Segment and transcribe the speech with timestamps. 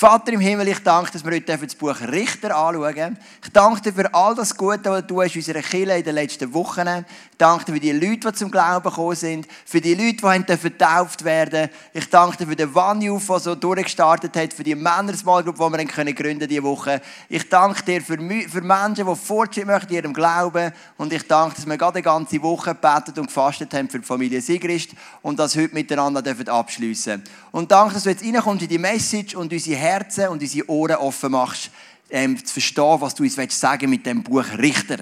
[0.00, 3.18] Vater im Himmel, ich danke, dass wir heute das Buch Richter anschauen dürfen.
[3.42, 6.54] Ich danke dir für all das Gute, was du in unserer Kirche in den letzten
[6.54, 6.86] Wochen.
[6.86, 10.56] Ich danke dir für die Leute, die zum Glauben gekommen sind, für die Leute, die
[10.56, 15.56] vertauft werden Ich danke dir für den Vanjuf, der so durchgestartet hat, für die Männer-Smallgroup,
[15.56, 17.02] die wir gründen diese Woche.
[17.28, 20.72] Ich danke dir für, für Menschen, die Fortschritt möchten in ihrem Glauben.
[20.96, 24.06] Und ich danke, dass wir gerade eine ganze Woche gebetet und gefastet haben für die
[24.06, 24.90] Familie Sigrist
[25.22, 26.22] und das heute miteinander
[26.52, 27.48] abschliessen dürfen.
[27.50, 30.96] Und danke, dass du jetzt reinkommst in die Message und unsere Herzen und unsere Ohren
[30.96, 31.70] offen machst,
[32.10, 34.98] ähm, zu verstehen, was du uns sagen mit dem Buch Richter.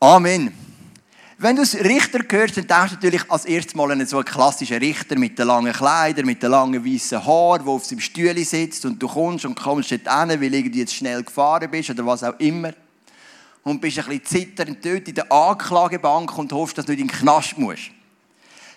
[0.00, 0.52] Amen.
[1.38, 4.24] Wenn du es Richter hörst, dann denkst du natürlich als erstes mal an so einen
[4.24, 8.44] klassischen Richter mit den langen Kleidern, mit den langen weißen Haaren, der auf seinem Stühle
[8.44, 12.06] sitzt und du kommst und kommst dort hin, weil du jetzt schnell gefahren bist oder
[12.06, 12.72] was auch immer.
[13.64, 17.08] Und bist ein bisschen zitternd dort in der Anklagebank und hoffst, dass du nicht in
[17.08, 17.90] den Knast musst.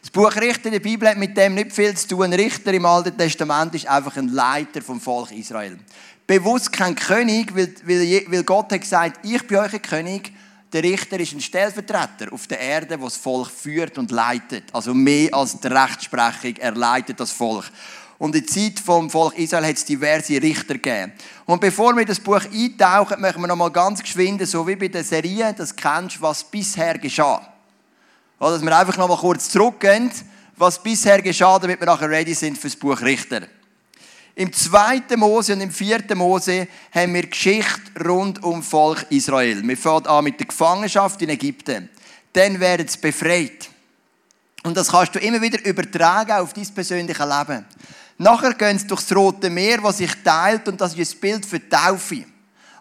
[0.05, 2.25] Das Buch Richter in der Bibel hat mit dem nicht viel zu tun.
[2.25, 5.79] Ein Richter im Alten Testament ist einfach ein Leiter vom Volk Israel.
[6.27, 10.31] Bewusst kein König, weil, Gott hat gesagt, ich bin euch ein König.
[10.71, 14.65] Der Richter ist ein Stellvertreter auf der Erde, der das Volk führt und leitet.
[14.73, 17.65] Also mehr als die Rechtsprechung, er leitet das Volk.
[18.19, 21.13] Und in der Zeit vom Volk Israel hat es diverse Richter gegeben.
[21.47, 24.75] Und bevor wir in das Buch eintauchen, möchten wir noch mal ganz geschwind, so wie
[24.75, 27.54] bei der Serie, das kennst, was bisher geschah.
[28.39, 30.11] Dass wir einfach noch mal kurz zurückgehen,
[30.57, 33.41] was bisher geschah, damit wir nachher ready sind für das Buch Richter.
[34.35, 39.65] Im zweiten Mose und im vierten Mose haben wir Geschichte rund um Volk Israel.
[39.65, 41.89] Wir fangen an mit der Gefangenschaft in Ägypten.
[42.33, 43.69] Dann werden sie befreit.
[44.63, 47.65] Und das kannst du immer wieder übertragen auf dein persönliche Leben.
[48.17, 51.59] Nachher gehen sie durchs Rote Meer, was sich teilt, und das ist ein Bild für
[51.59, 52.25] die Taufe.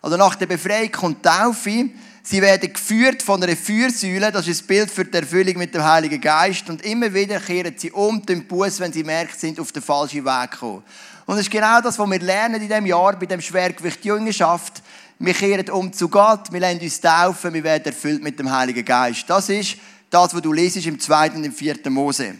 [0.03, 1.91] Also nach der Befreiung kommt Taufe.
[2.27, 5.85] Sie werden geführt von einer Fürsäule, das ist ein Bild für die Erfüllung mit dem
[5.85, 6.71] Heiligen Geist.
[6.71, 9.83] Und immer wieder kehren sie um den Bus, wenn sie merken, sie sind auf den
[9.83, 10.83] falschen Weg gekommen.
[11.27, 14.83] Und das ist genau das, was wir lernen in diesem Jahr bei dem Schwergewicht Jüngerschaft.
[15.19, 18.87] Wir kehren um zu Gott, wir lernen uns taufen, wir werden erfüllt mit dem Heiligen
[18.87, 19.29] Geist.
[19.29, 19.77] Das ist
[20.09, 21.33] das, was du lesest im 2.
[21.33, 21.91] und im 4.
[21.91, 22.37] Mose.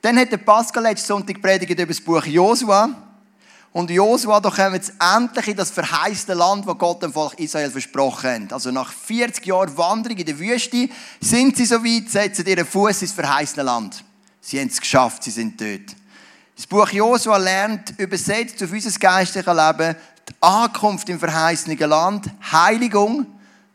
[0.00, 3.07] Dann hat der Pascal letzten Sonntag predigt über das Buch Josua.
[3.72, 7.70] Und Josua, da kommen jetzt endlich in das verheißte Land, das Gott dem Volk Israel
[7.70, 8.52] versprochen hat.
[8.52, 10.88] Also nach 40 Jahren Wanderung in der Wüste
[11.20, 14.02] sind sie so weit, setzen ihren Fuß ins verheißene Land.
[14.40, 15.94] Sie haben es geschafft, sie sind dort.
[16.56, 19.96] Das Buch Josua lernt, übersetzt auf unser geistliches Leben,
[20.28, 23.26] die Ankunft im verheißenen Land, Heiligung,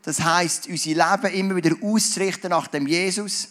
[0.02, 3.48] das heißt, unser Leben immer wieder auszurichten nach dem Jesus,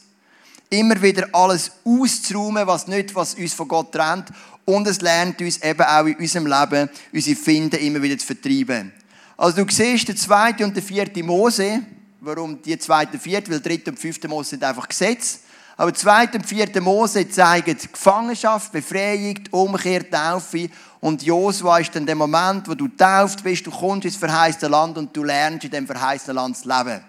[0.69, 4.29] immer wieder alles auszuräumen, was nicht, was uns von Gott trennt
[4.65, 8.91] und es lernt uns eben auch in unserem Leben, unsere Finden immer wieder zu vertreiben.
[9.37, 11.81] Also du siehst den zweiten und den vierten Mose.
[12.21, 13.51] Warum die zweite und vierte?
[13.51, 15.39] Weil dritte und fünfte Mose sind einfach Gesetze.
[15.75, 20.69] Aber zweite und vierte Mose zeigen Gefangenschaft, Befreiung, Umkehr, Taufe.
[21.01, 24.97] Und Josua ist dann der Moment, wo du tauft bist, du kommst ins verheißene Land
[24.97, 27.01] und du lernst in dem verheißenen Land zu leben.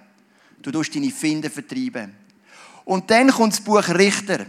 [0.63, 2.15] Du tust deine Finden vertreiben.
[2.85, 4.47] Und dann kommt das Buch Richter.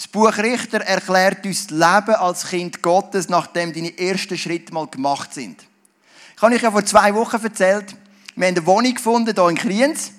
[0.00, 4.86] Das Buch Richter erklärt uns das Leben als Kind Gottes, nachdem deine ersten Schritte mal
[4.86, 5.62] gemacht sind.
[6.34, 7.94] Ich habe euch ja vor zwei Wochen erzählt,
[8.34, 10.12] wir haben eine Wohnung gefunden, hier in Kriens.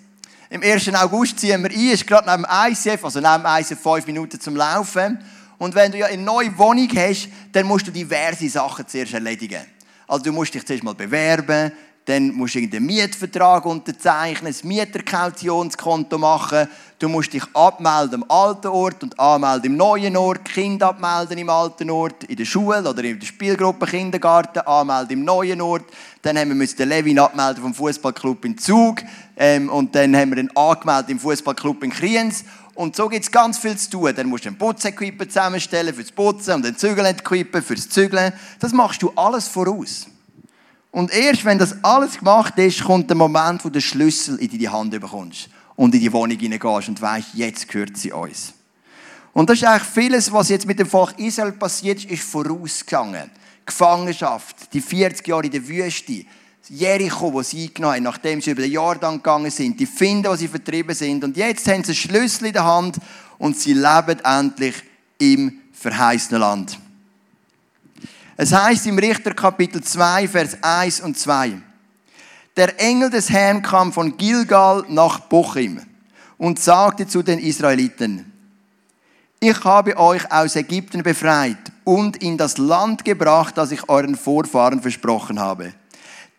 [0.52, 0.94] Im 1.
[0.94, 4.40] August ziehen wir ein, ist gerade neben dem ICF, also neben dem ICF fünf Minuten
[4.40, 5.18] zum Laufen.
[5.58, 9.66] Und wenn du ja eine neue Wohnung hast, dann musst du diverse Sachen zuerst erledigen.
[10.08, 11.72] Also du musst dich zuerst mal bewerben,
[12.06, 16.68] dann musst du einen Mietvertrag unterzeichnen, ein Mieterkautionskonto machen,
[17.01, 21.50] du musst dich abmelden am alten Ort und anmelden im neuen Ort, Kind abmelden im
[21.50, 25.85] alten Ort, in der Schule oder in der Spielgruppe Kindergarten, anmelden im neuen Ort.
[26.22, 29.01] Dann haben wir den Levin abmelden vom Fußballclub in Zug
[29.35, 32.45] ähm, und dann haben wir ihn angemeldet im Fußballclub in Kriens.
[32.75, 34.13] Und so gibt es ganz viel zu tun.
[34.16, 38.31] Dann musst du ein Putzequipment zusammenstellen fürs Putzen und ein Zügelequipment fürs Zügeln.
[38.59, 40.07] Das machst du alles voraus.
[40.91, 44.50] Und erst wenn das alles gemacht ist, kommt der Moment, wo du den Schlüssel in
[44.50, 45.50] deine Hand bekommst
[45.81, 48.53] und in die Wohnung hineingehst und weißt, jetzt gehört sie uns.
[49.34, 53.31] Und das ist eigentlich vieles, was jetzt mit dem Volk Israel passiert ist, ist vorausgegangen.
[53.66, 56.24] Gefangenschaft, die 40 Jahre in der Wüste,
[56.69, 60.36] Jericho, wo sie eingenommen haben, nachdem sie über den Jordan gegangen sind, die Finden, wo
[60.36, 61.24] sie vertrieben sind.
[61.24, 62.98] Und jetzt haben sie einen Schlüssel in der Hand
[63.39, 64.75] und sie leben endlich
[65.18, 66.77] im verheißenen Land.
[68.38, 71.60] Es heißt im Richter Kapitel 2, Vers 1 und 2.
[72.57, 75.80] Der Engel des Herrn kam von Gilgal nach Bochim
[76.38, 78.31] und sagte zu den Israeliten,
[79.39, 84.81] ich habe euch aus Ägypten befreit und in das Land gebracht, das ich euren Vorfahren
[84.81, 85.74] versprochen habe.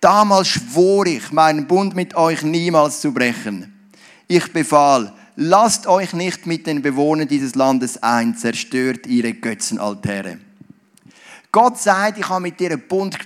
[0.00, 3.90] Damals schwor ich, meinen Bund mit euch niemals zu brechen.
[4.28, 10.38] Ich befahl, lasst euch nicht mit den Bewohnern dieses Landes ein, zerstört ihre Götzenaltäre.
[11.52, 13.18] Gott sagt, ich habe mit dir einen Bund,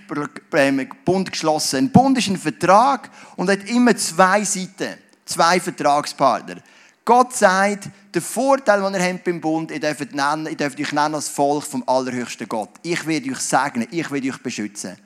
[0.52, 1.76] äh, Bund geschlossen.
[1.76, 6.56] Ein Bund ist ein Vertrag und hat immer zwei Seiten, zwei Vertragspartner.
[7.05, 10.90] Gott sagt, der Vorteil, den ihr habt beim Bund, ihr dürft, nennen, ihr dürft euch
[10.90, 12.70] nennen als Volk vom allerhöchsten Gott.
[12.82, 14.96] Ich werde euch segnen, ich werde euch beschützen.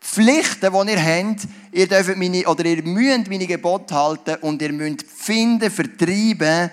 [0.00, 4.62] Die Pflichten, die ihr habt, ihr dürft meine, oder ihr müsst meine Gebote halten und
[4.62, 6.70] ihr müsst finden, vertreiben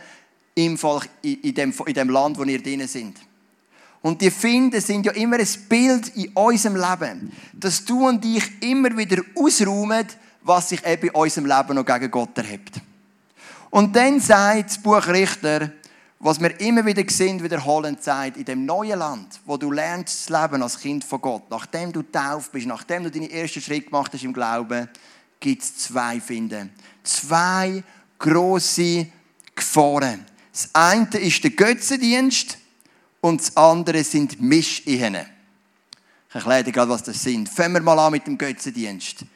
[0.53, 3.17] im Volk, in, dem, in dem Land, wo ihr drin sind.
[4.01, 8.61] Und die Finden sind ja immer ein Bild in unserem Leben, dass du und ich
[8.61, 10.05] immer wieder ausräumen,
[10.43, 12.79] was sich eben in unserem Leben noch gegen Gott erhebt.
[13.69, 15.71] Und dann sagt das Buch Richter,
[16.19, 20.33] was wir immer wieder sehen, wiederholend sagt, in dem neuen Land, wo du lernst zu
[20.33, 24.11] leben als Kind von Gott, nachdem du tauft bist, nachdem du deinen ersten Schritt gemacht
[24.13, 24.89] hast im Glauben,
[25.39, 26.71] gibt es zwei Finden.
[27.03, 27.83] Zwei
[28.17, 29.07] große
[29.55, 30.25] Gefahren.
[30.51, 32.57] Das eine ist der Götzendienst
[33.27, 35.17] und das andere sind Mischehen.
[36.29, 37.49] Ich erkläre dir gerade, was das sind.
[37.49, 39.21] Fangen wir mal an mit dem Götzendienst.
[39.21, 39.27] Ich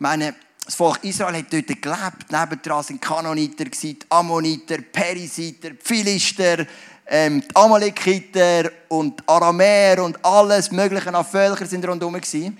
[0.00, 0.34] meine,
[0.64, 2.30] das Volk Israel hat dort gelebt.
[2.30, 3.66] Nebendran sind Kanoniter,
[4.08, 6.66] Ammoniter, Perisiter, Philister,
[7.06, 12.58] ähm, Amalekiter und Aramäer und alles mögliche an Völker sind rundherum gewesen.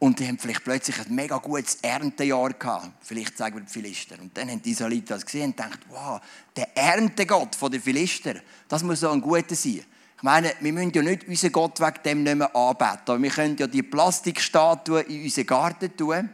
[0.00, 2.92] Und die haben vielleicht plötzlich ein mega gutes Erntejahr gehabt.
[3.00, 4.16] Vielleicht sagen wir die Philister.
[4.20, 6.20] Und dann haben die Israeliten das gesehen und gedacht, wow,
[6.56, 8.36] der Erntegott der Philister,
[8.68, 9.82] das muss so ein guter sein.
[10.16, 13.02] Ich meine, wir müssen ja nicht unseren Gott wegen dem nicht mehr anbeten.
[13.06, 16.30] Aber wir können ja die Plastikstatuen in unseren Garten tun.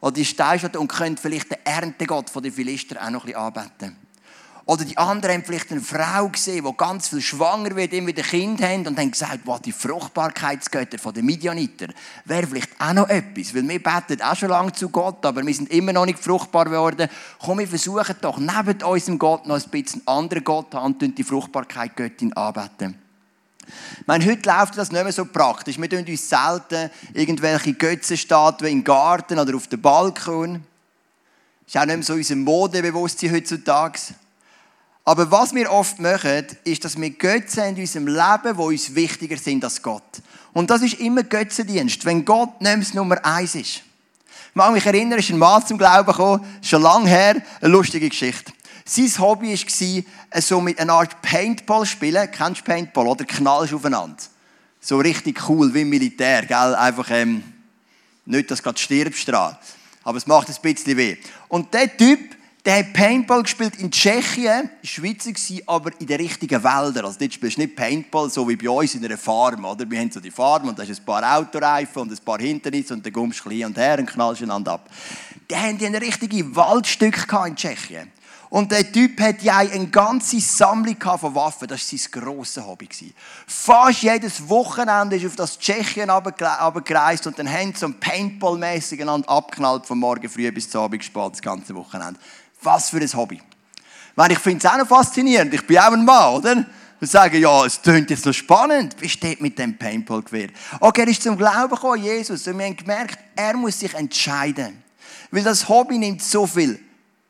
[0.00, 3.96] Oder die Steinstatue und können vielleicht den Erntegott der Philister auch noch ein bisschen anbeten.
[4.64, 8.22] Oder die anderen haben vielleicht eine Frau gesehen, die ganz viel schwanger wird, immer wieder
[8.22, 11.88] Kind haben und haben gesagt, wow, die Fruchtbarkeitsgötter von den Midianiter
[12.24, 13.54] wäre vielleicht auch noch etwas.
[13.54, 16.66] Weil wir beten auch schon lange zu Gott, aber wir sind immer noch nicht fruchtbar
[16.66, 17.08] geworden.
[17.40, 21.18] Komm, wir versuchen doch neben unserem Gott noch ein bisschen einen anderen Gott an und
[21.18, 22.96] die Fruchtbarkeit Göttin anbeten.
[24.06, 25.78] Meine, heute läuft das nicht mehr so praktisch.
[25.78, 30.64] Wir tun uns selten irgendwelche Götzenstatuen im Garten oder auf dem Balkon.
[31.64, 33.98] Das ist auch nicht mehr so unser Modebewusstsein heutzutage.
[35.04, 39.36] Aber was wir oft machen, ist, dass wir Götzen in unserem Leben, die uns wichtiger
[39.36, 40.22] sind als Gott.
[40.52, 43.82] Und das ist immer Götzendienst, wenn Gott nicht Nummer eins ist.
[44.52, 48.08] Ich mag mich erinnern, ist ein Mann zum Glauben gekommen, schon lange her, eine lustige
[48.08, 48.52] Geschichte.
[48.84, 52.28] Sein Hobby war, so mit einer Art Paintball spielen.
[52.30, 53.24] Kennst du Paintball, oder?
[53.24, 54.16] Knallst aufeinander.
[54.80, 56.74] So richtig cool, wie im Militär, gell?
[56.74, 57.42] Einfach, ähm,
[58.26, 59.56] nicht, dass du gerade stirbst dran.
[60.04, 61.16] Aber es macht ein bisschen weh.
[61.48, 66.62] Und der Typ, der hat Paintball gespielt in Tschechien, Schweizer gewesen, aber in den richtigen
[66.62, 67.06] Wäldern.
[67.06, 69.90] Also dort spielst du nicht Paintball, so wie bei uns in einer Farm, oder?
[69.90, 72.94] Wir haben so die Farm und da ist ein paar Autoreifen und ein paar Hindernisse
[72.94, 74.88] und dann kommst du hin und her und knallst einander ab.
[75.50, 78.12] Die haben ein richtiges Waldstück in Tschechien.
[78.52, 81.66] Und der Typ hat ja eine ganze Sammlung von Waffen.
[81.66, 82.86] Das war sein grosses Hobby.
[83.46, 89.02] Fast jedes Wochenende ist auf das Tschechien abgereist und dann haben sie so ein Paintball-mäßig
[89.08, 92.20] abgeknallt, von morgen früh bis zum Abend spät, das ganze Wochenende.
[92.62, 93.40] Was für ein Hobby.
[94.30, 95.54] Ich finde es auch noch faszinierend.
[95.54, 96.66] Ich bin auch ein Mann, oder?
[97.00, 98.94] Und sagen, ja, es klingt jetzt so spannend.
[99.00, 100.50] Wie steht mit dem Paintball-Gewehr?
[100.78, 102.46] Okay, er ist zum Glauben gekommen, Jesus.
[102.46, 104.82] Und wir haben gemerkt, er muss sich entscheiden.
[105.30, 106.78] Weil das Hobby nimmt so viel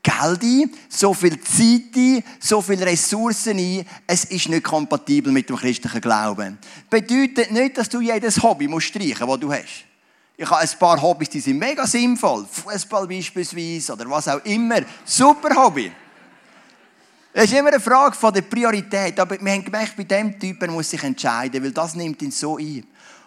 [0.03, 3.87] Geld ein, so viel Zeit ein, so viele Ressourcen ein.
[4.07, 6.59] Es ist nicht kompatibel mit dem christlichen Glauben.
[6.91, 9.92] Bedeutet nicht, dass du jedes Hobby musst streichen musst, das du hast.
[10.37, 12.47] Ich habe ein paar Hobbys, die sind mega sinnvoll.
[12.51, 14.81] Fußball beispielsweise oder was auch immer.
[15.05, 15.93] Super Hobby.
[17.35, 19.19] Es ist immer eine Frage von der Priorität.
[19.19, 22.31] Aber wir haben gemerkt, bei diesem Typ er muss sich entscheiden, weil das nimmt ihn
[22.31, 22.85] so ein.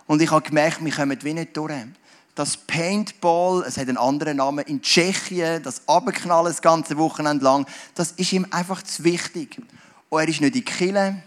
[0.08, 1.74] Und ich habe gemerkt, wir kommen wie nicht durch.
[2.36, 7.66] Das Paintball, es hat einen anderen Namen, in Tschechien, das Abknallen das ganze Wochenende lang,
[7.96, 9.58] das ist ihm einfach zu wichtig.
[10.10, 11.24] Und er ist nicht in die Kille,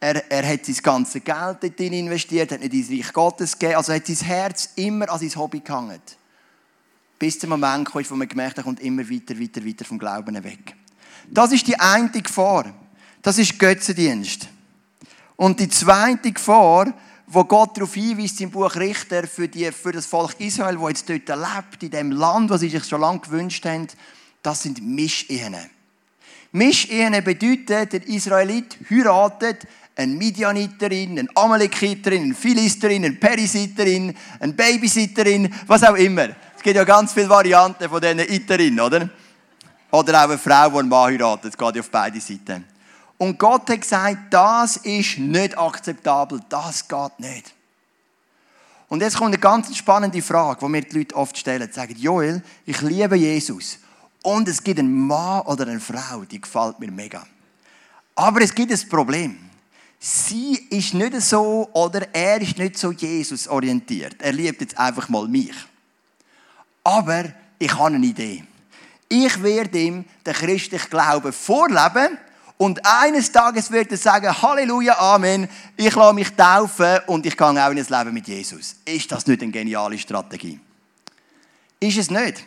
[0.00, 3.92] er, er hat sein ganzes Geld dort investiert, hat nicht ins Reich Gottes gegeben, also
[3.92, 6.00] hat sein Herz immer an sein Hobby gehangen.
[7.18, 9.98] Bis der Moment kam, wo man gemerkt hat, er kommt immer weiter, weiter, weiter vom
[9.98, 10.74] Glauben weg.
[11.28, 12.72] Das ist die eine Gefahr.
[13.20, 14.48] Das ist Götzendienst.
[15.36, 16.94] Und die zweite Gefahr,
[17.26, 21.28] wo Gott darauf hinweist im Buch Richter für, die, für das Volk Israel, das jetzt
[21.28, 23.86] dort lebt, in dem Land, was sie sich schon lange gewünscht haben,
[24.42, 25.54] das sind Mischehen.
[26.52, 29.66] Mischehen bedeutet, der Israelit heiratet
[30.00, 36.30] eine Midianiterin, eine Amalekiterin, eine Philisterin, eine Perisiterin, eine Babysitterin, was auch immer.
[36.56, 39.08] Es gibt ja ganz viele Varianten von diesen Iterinnen, oder?
[39.90, 41.52] Oder auch eine Frau, die einen Mann heiratet.
[41.52, 42.64] Das geht ja auf beide Seiten.
[43.18, 47.54] Und Gott hat gesagt, das ist nicht akzeptabel, das geht nicht.
[48.88, 51.68] Und jetzt kommt eine ganz spannende Frage, die mir die Leute oft stellen.
[51.68, 53.78] Sie sagen, Joel, ich liebe Jesus.
[54.22, 57.24] Und es gibt einen Mann oder eine Frau, die gefällt mir mega.
[58.14, 59.49] Aber es gibt ein Problem.
[60.00, 64.16] Sie ist nicht so oder er ist nicht so Jesus orientiert.
[64.18, 65.54] Er liebt jetzt einfach mal mich.
[66.82, 67.26] Aber
[67.58, 68.42] ich habe eine Idee.
[69.08, 72.18] Ich werde ihm den christlichen Glauben vorleben
[72.56, 77.46] und eines Tages wird er sagen, Halleluja, Amen, ich lasse mich taufen und ich gehe
[77.46, 78.76] auch in das Leben mit Jesus.
[78.84, 80.60] Ist das nicht eine geniale Strategie?
[81.80, 82.44] Ist es nicht?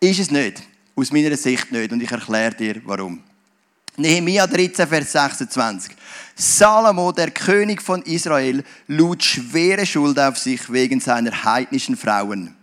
[0.00, 0.62] Ist es nicht.
[0.96, 1.92] Aus meiner Sicht nicht.
[1.92, 3.22] Und ich erkläre dir, warum.
[3.98, 5.96] Nehemiah 13, Vers 26.
[6.36, 12.54] Salomo, der König von Israel, lud schwere Schuld auf sich wegen seiner heidnischen Frauen.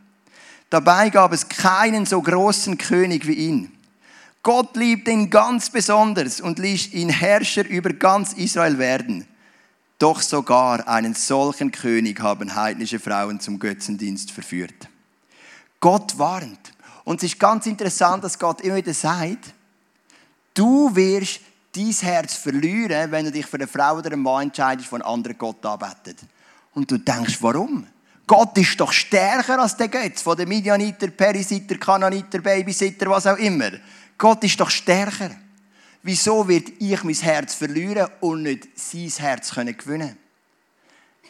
[0.69, 3.71] Dabei gab es keinen so großen König wie ihn.
[4.43, 9.27] Gott liebte ihn ganz besonders und ließ ihn Herrscher über ganz Israel werden.
[9.99, 14.87] Doch sogar einen solchen König haben heidnische Frauen zum Götzendienst verführt.
[15.81, 16.71] Gott warnt.
[17.03, 19.54] Und es ist ganz interessant, dass Gott immer wieder sagt,
[20.55, 21.41] du wirst
[21.75, 25.37] dein Herz verlieren, wenn du dich für eine Frau oder einen Mann entscheidest, von anderen
[25.37, 26.17] Gott arbeitet.
[26.73, 27.85] Und du denkst, warum?
[28.25, 33.37] Gott ist doch stärker als der Götz von den Midianiter, Perisiter, Kananiter, Babysitter, was auch
[33.37, 33.71] immer.
[34.17, 35.31] Gott ist doch stärker.
[36.01, 40.17] Wieso wird ich mein Herz verlieren und nicht sein Herz können gewinnen?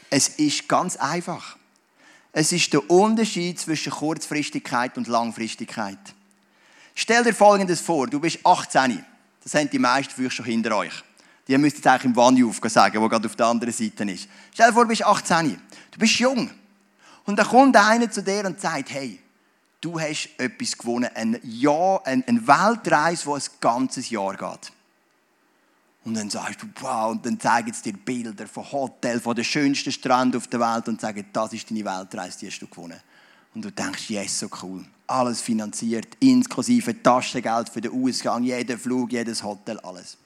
[0.10, 1.58] Es ist ganz einfach.
[2.32, 5.98] Es ist der Unterschied zwischen Kurzfristigkeit und Langfristigkeit.
[6.94, 9.04] Stell dir Folgendes vor: Du bist 18.
[9.46, 11.04] Das haben die meisten für schon hinter euch.
[11.48, 14.28] Die müsst jetzt eigentlich im Wanjuf sagen, wo gerade auf der anderen Seite ist.
[14.52, 15.62] Stell dir vor, du bist 18.
[15.92, 16.50] Du bist jung.
[17.26, 19.20] Und dann kommt einer zu dir und sagt, hey,
[19.82, 24.72] du hast etwas gewonnen, ein Jahr, eine Weltreise, die ein ganzes Jahr geht.
[26.06, 29.46] Und dann sagst du, wow, und dann zeigen sie dir Bilder von Hotels, von den
[29.46, 33.00] schönsten Stränden auf der Welt und sagen, das ist deine Weltreise, die hast du gewonnen.
[33.54, 34.86] Und du denkst, yes, so cool.
[35.08, 40.18] Alles finanziert, inklusive Taschengeld für den Ausgang, jeder Flug, jedes Hotel, alles.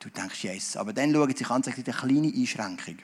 [0.00, 0.76] Du denkst, yes.
[0.76, 2.98] Aber dann schauen sie sich an eine kleine Einschränkung.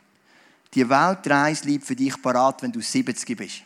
[0.75, 3.62] Die Weltreise liegt für dich parat, wenn du 70 bist.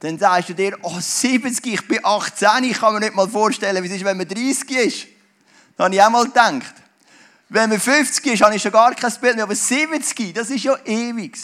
[0.00, 3.82] Dann sagst du dir, oh 70, ich bin 18, ich kann mir nicht mal vorstellen,
[3.82, 5.06] wie es ist, wenn man 30 ist.
[5.76, 6.74] Das habe ich auch mal gedacht.
[7.48, 10.64] Wenn man 50 ist, habe ich schon gar kein Bild mehr, aber 70, das ist
[10.64, 11.38] ja ewig.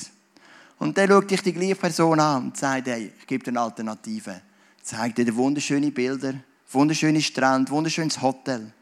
[0.80, 3.60] Und dann schaut dich die gleiche Person an und sagt, hey, ich gebe dir eine
[3.60, 4.40] Alternative.
[4.82, 6.34] Zeigt dir wunderschöne Bilder,
[6.72, 8.72] wunderschöne Strand, wunderschönes Hotel,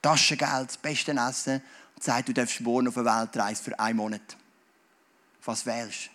[0.00, 1.60] Taschengeld, das beste Essen
[1.96, 4.36] und sagt, du darfst morgen auf eine Weltreise für einen Monat.
[5.44, 6.10] Was wählst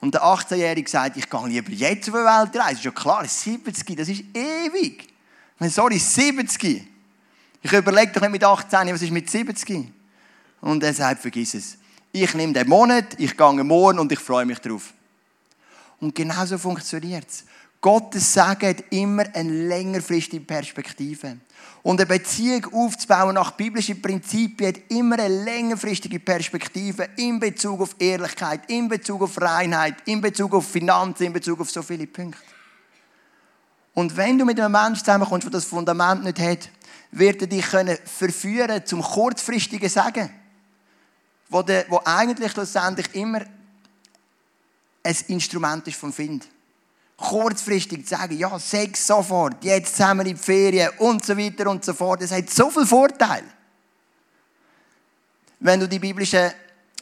[0.00, 2.74] und der 18-Jährige sagt, ich gehe lieber jetzt auf eine Weltreise.
[2.74, 5.08] Ist ja klar, 70, das ist ewig.
[5.60, 6.86] Sorry, 70.
[7.62, 9.92] Ich überlege doch nicht mit 18, was ist mit 70?
[10.60, 11.78] Und er sagt, vergiss es.
[12.20, 14.92] Ich nehme den Monat, ich gehe morgen und ich freue mich drauf.
[16.00, 17.44] Und genau so funktioniert es.
[17.80, 21.36] Gottes Sagen hat immer eine längerfristige Perspektive.
[21.84, 27.94] Und eine Beziehung aufzubauen nach biblischen Prinzipien hat immer eine längerfristige Perspektive in Bezug auf
[28.00, 32.42] Ehrlichkeit, in Bezug auf Reinheit, in Bezug auf Finanzen, in Bezug auf so viele Punkte.
[33.94, 36.68] Und wenn du mit einem Menschen zusammenkommst, der das Fundament nicht hat,
[37.12, 40.30] wird er dich können verführen zum kurzfristigen Sagen,
[41.48, 43.40] wo, der, wo eigentlich letztendlich immer
[45.02, 46.48] ein Instrument ist vom Find
[47.18, 51.84] kurzfristig zu sagen, ja, Sex sofort, jetzt zusammen in die Ferien und so weiter und
[51.84, 52.22] so fort.
[52.22, 53.42] Das hat so viel Vorteil.
[55.58, 56.52] Wenn du die biblischen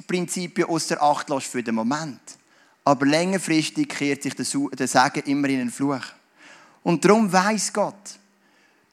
[0.07, 2.21] Prinzipien außer Acht lässt für den Moment.
[2.85, 4.45] Aber längerfristig kehrt sich der
[4.89, 6.05] Segen immer in einen Fluch.
[6.83, 8.19] Und darum weiß Gott,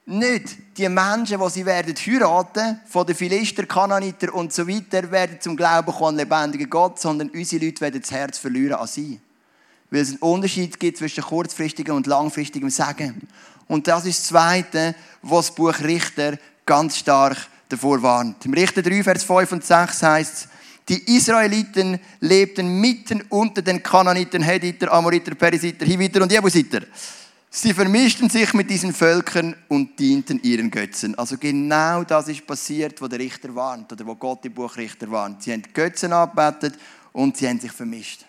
[0.06, 5.40] nicht die Menschen, die sie werden heiraten, von den Philister, Kananiter und so weiter, werden
[5.40, 9.20] zum Glauben kommen an lebendigen Gott, sondern unsere Leute werden das Herz verlieren an sie
[9.94, 13.28] weil es einen Unterschied gibt zwischen kurzfristigem und langfristigem Sagen.
[13.68, 17.38] Und das ist das Zweite, was das Buch Richter ganz stark
[17.70, 18.44] davor warnt.
[18.44, 20.48] Im Richter 3, Vers 5 und 6 heißt es,
[20.90, 26.82] die Israeliten lebten mitten unter den Kananiten, Hediter, Amoriter, Perisiter, Hiviter und Jebusiter.
[27.56, 31.16] Sie vermischten sich mit diesen Völkern und dienten ihren Götzen.
[31.20, 35.12] Also genau das ist passiert, wo der Richter warnt oder wo Gott im Buch Richter
[35.12, 35.44] warnt.
[35.44, 36.74] Sie haben Götzen angebetet
[37.12, 38.26] und sie haben sich vermischt.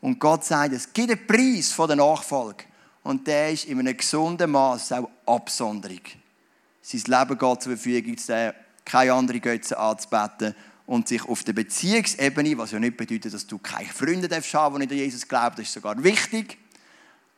[0.00, 2.62] Und Gott sagt, es gibt einen Preis von der Nachfolge.
[3.02, 6.02] Und der ist in einem gesunden Maß auch Absonderung.
[6.80, 8.16] Sein Leben geht zur Verfügung
[8.84, 10.54] keine anderen Götzen anzubeten
[10.86, 14.54] und sich auf der Beziehungsebene, was ja nicht bedeutet, dass du keine Freunde haben darfst,
[14.54, 16.56] die nicht an Jesus glauben, das ist sogar wichtig,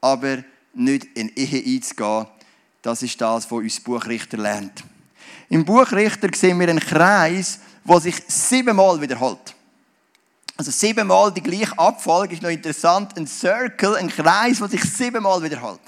[0.02, 0.44] aber
[0.76, 2.26] nicht in Ehe einzugehen,
[2.82, 4.84] das ist das, was uns Buchrichter lernt.
[5.48, 9.54] Im Buchrichter sehen wir einen Kreis, der sich siebenmal wiederholt.
[10.56, 13.16] Also siebenmal die gleiche Abfolge ist noch interessant.
[13.16, 15.80] Ein Circle, ein Kreis, der sich siebenmal wiederholt.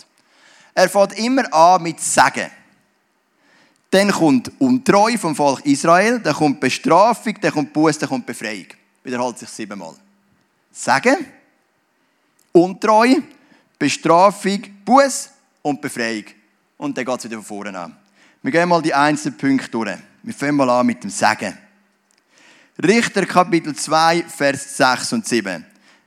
[0.75, 2.51] Er fängt immer an mit Sagen.
[3.91, 8.67] Dann kommt Untreu vom Volk Israel, dann kommt Bestrafung, dann kommt Buß, dann kommt Befreiung.
[9.03, 9.95] Wiederholt sich siebenmal.
[10.71, 11.17] Sagen,
[12.53, 13.17] Untreu,
[13.79, 15.29] Bestrafung, Buß
[15.61, 16.25] und Befreiung.
[16.79, 17.95] Und dann geht es wieder von vorne an.
[18.41, 19.99] Wir gehen mal die einzelnen Punkte durch.
[20.23, 21.59] Wir fangen mal an mit dem Sagen.
[22.83, 25.63] Richter Kapitel 2, Vers 6 und 7.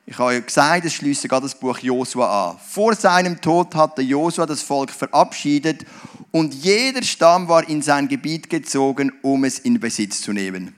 [0.08, 2.58] Ich habe ja gesagt, es schließt gerade das Buch Josua an.
[2.58, 5.86] Vor seinem Tod hatte Josua das Volk verabschiedet
[6.32, 10.74] und jeder Stamm war in sein Gebiet gezogen, um es in Besitz zu nehmen.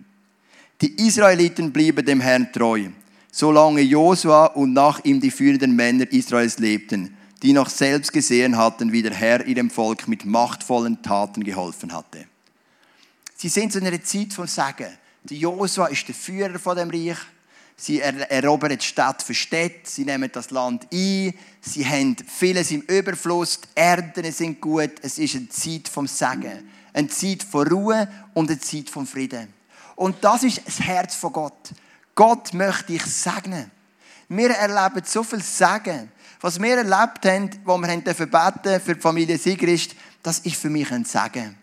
[0.82, 2.90] Die Israeliten blieben dem Herrn treu,
[3.32, 8.94] solange Josua und nach ihm die führenden Männer Israels lebten, die noch selbst gesehen hatten,
[8.94, 12.26] wie der Herr ihrem Volk mit machtvollen Taten geholfen hatte.
[13.36, 14.88] Sie sind in einer Zeit von Sagen.
[15.24, 17.18] Der Josua ist der Führer von dem Reich.
[17.76, 23.60] Sie erobern Stadt für Städte, sie nehmen das Land ein, sie haben vieles im Überfluss,
[23.60, 24.92] die Ernten sind gut.
[25.02, 29.54] Es ist eine Zeit vom Segen, eine Zeit von Ruhe und eine Zeit vom Frieden.
[29.96, 31.72] Und das ist das Herz von Gott.
[32.16, 33.70] Gott möchte dich segnen.
[34.30, 36.10] Wir erleben so viel Segen.
[36.44, 40.70] Was wir erlebt haben, wo wir haben beten für die Familie Sigrist, das ist für
[40.70, 41.56] mich ein Segen.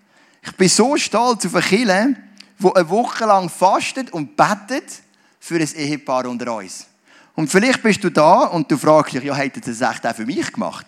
[0.42, 2.16] Ich bin so stolz auf eine Kirche,
[2.58, 5.02] die eine Woche lang fastet und betet,
[5.38, 6.86] für ein Ehepaar unter uns.
[7.34, 10.24] Und vielleicht bist du da und du fragst dich, ja, hätte das echt auch für
[10.24, 10.86] mich gemacht?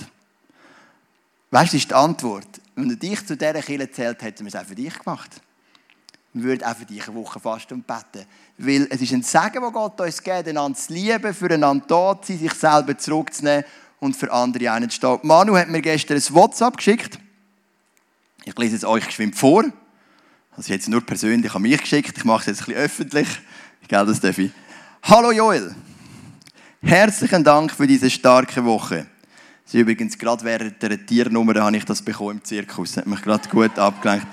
[1.50, 2.48] Weißt du, ist die Antwort.
[2.74, 5.42] Wenn du dich zu dieser Kirche zählt, hätten wir es auch für dich gemacht.
[6.32, 8.26] Wir würden auch für dich eine Woche fasten und beten.
[8.56, 12.32] Weil es ist ein Segen, das Gott uns gibt, einander zu lieben, füreinander da zu
[12.32, 13.64] sein, sich selber zurückzunehmen
[14.02, 15.20] und für andere einzustehen.
[15.22, 17.20] Manu hat mir gestern ein WhatsApp geschickt.
[18.44, 19.64] Ich lese es euch geschwind vor.
[20.56, 22.18] Also jetzt nur persönlich an mich geschickt.
[22.18, 23.28] Ich mache es jetzt ein bisschen öffentlich.
[23.86, 24.50] Gell, das darf ich.
[25.04, 25.76] Hallo Joel.
[26.82, 29.06] Herzlichen Dank für diese starke Woche.
[29.66, 32.96] Sie übrigens gerade während der Tiernummer habe ich das bekommen im Zirkus.
[32.96, 34.26] Hat mich gerade gut abgelenkt.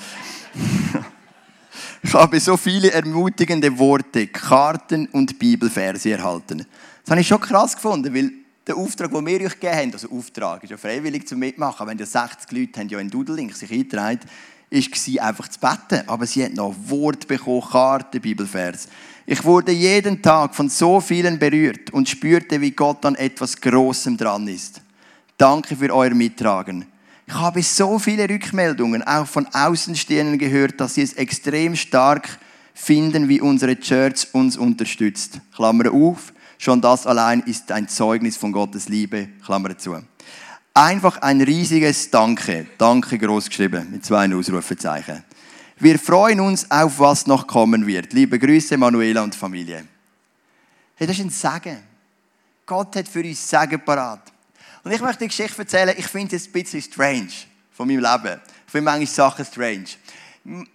[2.01, 6.65] ich habe so viele ermutigende Worte, Karten und Bibelverse erhalten.
[7.03, 8.31] Das habe ich schon krass gefunden, weil
[8.69, 11.97] der Auftrag, den wir euch gegeben haben, also Auftrag, ist ja freiwillig zum Mitmachen, wenn
[11.97, 14.19] ja 60 Leute haben ja einen Doodle-Link sich eingetragen,
[14.71, 16.07] war einfach zu beten.
[16.07, 18.87] Aber sie hat noch Wort bekommen, Karten, Bibelvers.
[19.25, 24.17] Ich wurde jeden Tag von so vielen berührt und spürte, wie Gott an etwas Großem
[24.17, 24.81] dran ist.
[25.37, 26.85] Danke für euer Mittragen.
[27.25, 32.39] Ich habe so viele Rückmeldungen, auch von Außenstehenden gehört, dass sie es extrem stark
[32.73, 35.39] finden, wie unsere Church uns unterstützt.
[35.55, 39.29] Klammer auf, schon das allein ist ein Zeugnis von Gottes Liebe.
[39.43, 39.97] Klammer zu.
[40.75, 42.67] Einfach ein riesiges Danke.
[42.77, 45.23] Danke groß geschrieben mit zwei Ausrufezeichen.
[45.77, 48.13] Wir freuen uns auf, was noch kommen wird.
[48.13, 49.85] Liebe Grüße, Manuela und Familie.
[50.95, 51.77] Hey, das ist ein Segen.
[52.65, 54.31] Gott hat für uns Segen parat.
[54.83, 57.29] Und ich möchte die Geschichte erzählen, ich finde es ein bisschen strange
[57.71, 58.41] von meinem Leben.
[58.65, 59.85] Ich finde manchmal Sachen strange.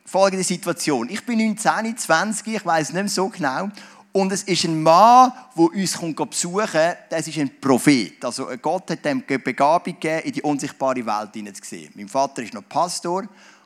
[0.06, 1.10] Folgende Situation.
[1.10, 3.68] Ich bin 19, 20, ich weiß nicht mehr so genau.
[4.16, 8.24] Und es ist ein Mann, der uns kommt besuchen Das ist ein Prophet.
[8.24, 11.92] Also Gott hat ihm die Begabung gegeben, in die unsichtbare Welt hineinzusehen.
[11.96, 13.24] Mein Vater ist noch Pastor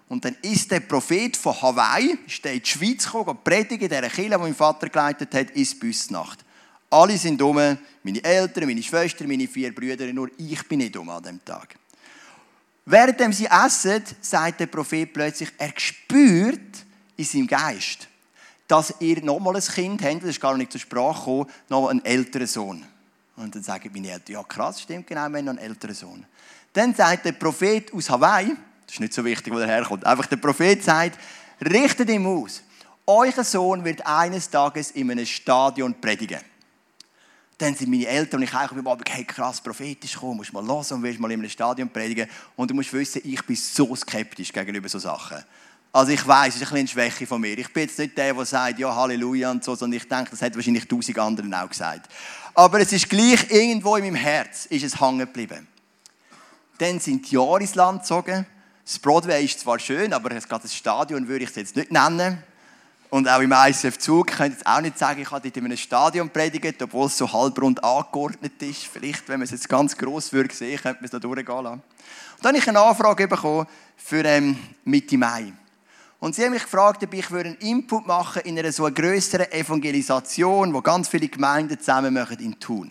[0.09, 4.09] und dann ist der Prophet von Hawaii, ist in die Schweiz gekommen, predigen in dieser
[4.09, 6.43] Kirche, die mein Vater geleitet hat, ist Büssnacht.
[6.89, 11.11] Alle sind dumm, meine Eltern, meine Schwester, meine vier Brüder, nur ich bin nicht dumm
[11.11, 11.77] an dem Tag.
[12.87, 16.87] Während sie essen, sagt der Prophet plötzlich, er spürt
[17.19, 18.09] in seinem Geist,
[18.69, 22.05] dass ihr nochmal ein Kind habt, das ist gar nicht zur Sprache gekommen, noch einen
[22.05, 22.85] älteren Sohn.
[23.37, 26.27] Und dann sagen meine Eltern, ja krass, stimmt genau, wir haben noch einen älteren Sohn.
[26.73, 28.55] Dann sagt der Prophet aus Hawaii,
[28.87, 30.05] das ist nicht so wichtig, wo er herkommt.
[30.05, 31.19] Einfach der Prophet sagt,
[31.61, 32.63] richtet ihm aus.
[33.07, 36.41] Euer Sohn wird eines Tages in einem Stadion predigen.
[37.57, 40.93] Dann sind meine Eltern und ich auch über hey, krass, prophetisch kommen, musst mal los
[40.93, 42.29] und willst mal in einem Stadion predigen.
[42.55, 45.43] Und du musst wissen, ich bin so skeptisch gegenüber so Sachen.
[45.93, 47.57] Also ich weiß, es ist ein eine Schwäche von mir.
[47.57, 50.43] Ich bin jetzt nicht der, der sagt, ja, Halleluja und so, sondern ich denke, das
[50.43, 52.13] hat wahrscheinlich tausend anderen auch gesagt.
[52.55, 55.67] Aber es ist gleich irgendwo in meinem Herz, ist es hängen geblieben.
[56.79, 58.47] Dann sind die Jahre ins Land gezogen.
[58.85, 62.43] Das Broadway ist zwar schön, aber das Stadion würde ich es jetzt nicht nennen.
[63.11, 65.77] Und auch im ISF Zug könnte jetzt auch nicht sagen, ich habe dort in einem
[65.77, 68.85] Stadion predigt, obwohl es so halbrund angeordnet ist.
[68.85, 71.83] Vielleicht, wenn man es jetzt ganz gross würde sehen, könnte man es da durchgehen lassen.
[72.37, 75.53] Und dann habe ich eine Anfrage bekommen für ähm, Mitte Mai.
[76.21, 80.75] Und sie haben mich gefragt, ob ich einen Input machen in einer so größeren Evangelisation,
[80.75, 82.91] wo ganz viele Gemeinden zusammen machen in Thun.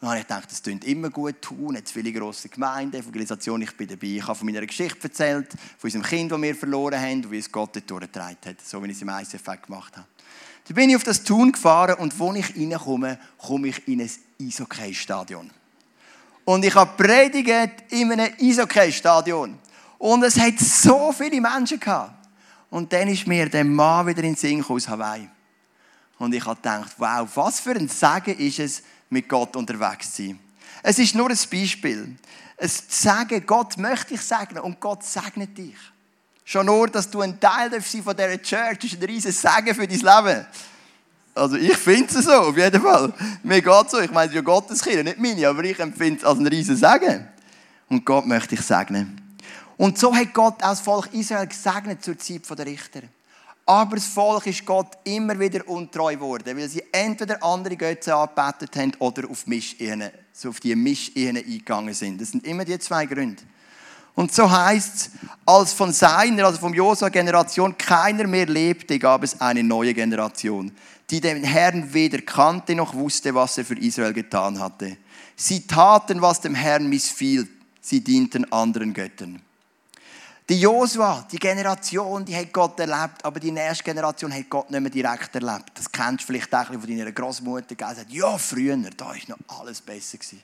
[0.00, 3.76] Dann habe ich gedacht, das klingt immer gut tun, jetzt viele grosse Gemeinden, Evangelisation, ich
[3.76, 4.06] bin dabei.
[4.06, 7.38] Ich habe von meiner Geschichte erzählt, von unserem Kind, das wir verloren haben und wie
[7.38, 10.06] es Gott dort durchgetragen hat, so wie ich es im ICF gemacht habe.
[10.66, 14.10] Dann bin ich auf das Tun gefahren und wo ich reinkomme, komme ich in ein
[14.40, 15.50] Eishockey-Stadion.
[16.44, 19.58] Und ich habe predigt in einem Eishockey-Stadion.
[20.00, 22.26] Und es hat so viele Menschen gehabt.
[22.70, 25.28] Und dann ist mir der Mann wieder in den Sinn aus Hawaii.
[26.18, 30.22] Und ich habe gedacht, wow, was für ein Segen ist es, mit Gott unterwegs zu
[30.22, 30.40] sein.
[30.82, 32.16] Es ist nur ein Beispiel.
[32.56, 35.76] Es Sagen, Gott möchte dich segnen und Gott segnet dich.
[36.46, 39.86] Schon nur, dass du ein Teil sein von dieser Church, ist ein riesiges Segen für
[39.86, 40.46] dein Leben.
[41.34, 43.12] Also ich finde es so, auf jeden Fall.
[43.42, 44.00] Mir geht es so.
[44.00, 47.28] Ich meine, ja Gottes Kinder, nicht meine, aber ich empfinde es als ein riesiges Segen.
[47.90, 49.20] Und Gott möchte dich segnen.
[49.80, 53.00] Und so hat Gott auch das Volk Israel gesegnet zur Zeit der Richter.
[53.64, 58.76] Aber das Volk ist Gott immer wieder untreu geworden, weil sie entweder andere Götzen angebetet
[58.76, 62.20] haben oder auf, Mischehen, so auf die Mischehen eingegangen sind.
[62.20, 63.42] Das sind immer die zwei Gründe.
[64.14, 65.10] Und so heißt es,
[65.46, 70.72] als von seiner, also vom Josua-Generation keiner mehr lebte, gab es eine neue Generation,
[71.08, 74.98] die den Herrn weder kannte noch wusste, was er für Israel getan hatte.
[75.36, 77.48] Sie taten, was dem Herrn missfiel.
[77.80, 79.40] Sie dienten anderen Göttern.
[80.50, 84.80] Die Josua, die Generation, die hat Gott erlebt, aber die nächste Generation hat Gott nicht
[84.80, 85.70] mehr direkt erlebt.
[85.74, 89.60] Das kennst du vielleicht auch von deiner Großmutter, die hat, ja, früher, da war noch
[89.60, 90.18] alles besser.
[90.18, 90.42] Gewesen.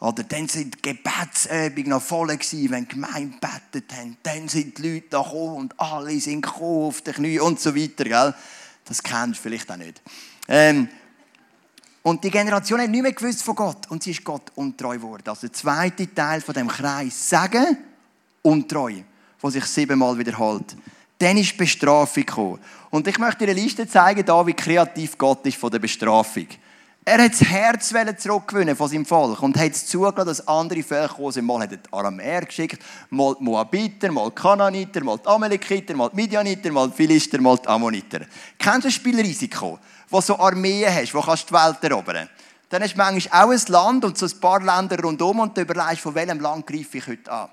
[0.00, 4.18] Oder dann sind die Gebetsübungen noch voll gewesen, wenn die Gemeinde betet haben.
[4.22, 7.74] Dann sind die Leute da gekommen und alle sind gekommen auf den Knien und so
[7.74, 8.04] weiter.
[8.04, 8.34] Gell?
[8.84, 10.02] Das kennst du vielleicht auch nicht.
[10.46, 10.90] Ähm,
[12.02, 15.26] und die Generation hat nicht mehr gewusst von Gott und sie ist Gott untreu geworden.
[15.26, 17.78] Also der zweite Teil von dem Kreis Sagen
[18.46, 18.94] und Treu,
[19.40, 20.76] wo sich siebenmal wiederholt.
[21.18, 22.58] Dann ist Bestrafung gekommen.
[22.90, 26.46] Und ich möchte dir eine Liste zeigen, da, wie kreativ Gott ist von der Bestrafung.
[27.04, 31.08] Er hat das Herz zurückgewinnen von seinem Volk und hat es zugelassen, dass andere Völker
[31.08, 31.46] gekommen sind.
[31.46, 35.94] Mal hat er die Aramäer geschickt, mal die Moabiter, mal die Kananiter, mal die Amalekiter,
[35.94, 38.22] mal die Midianiter, mal die Philister, mal die Ammoniter.
[38.58, 39.78] Kennst du das Spielrisiko?
[40.08, 42.28] wo so Armeen hast, wo kannst du die Welt erobern.
[42.68, 45.60] Dann hast du manchmal auch ein Land und so ein paar Länder rundum und du
[45.60, 47.48] überlegst, von welchem Land greife ich heute an.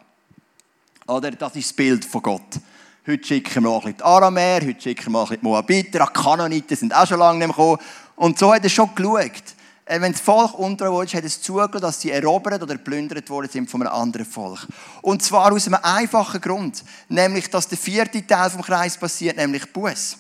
[1.08, 1.32] Oder?
[1.32, 2.60] Das ist das Bild von Gott.
[3.06, 5.48] Heute schicken wir auch ein bisschen die Aramäer, heute schicken wir auch ein bisschen die
[5.48, 7.78] Moabiter, die Kanoniter sind auch schon lange nicht gekommen.
[8.16, 9.44] Und so hat er schon geschaut.
[9.86, 13.50] Äh, wenn das Volk untreu ist, hat es zugelassen, dass sie erobert oder plündert worden
[13.52, 14.66] sind von einem anderen Volk.
[15.02, 16.84] Und zwar aus einem einfachen Grund.
[17.10, 20.18] Nämlich, dass der vierte Teil vom Kreis passiert, nämlich Buß.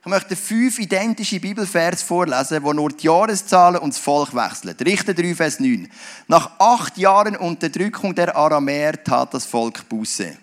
[0.00, 4.76] Ich möchte fünf identische Bibelvers vorlesen, wo nur die Jahreszahlen und das Volk wechseln.
[4.80, 5.90] Richter 3, Vers 9.
[6.28, 10.36] Nach acht Jahren Unterdrückung der Aramäer tat das Volk Buße.